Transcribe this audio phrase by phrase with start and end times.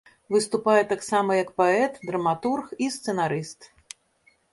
[0.35, 3.69] Выступае таксама як паэт, драматург і сцэнарыст.